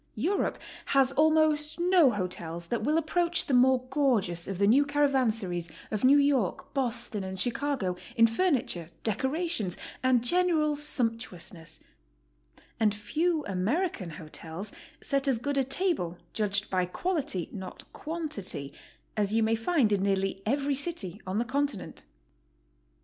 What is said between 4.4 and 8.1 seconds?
of the new caravanseries o f New York, Boston, and Chicago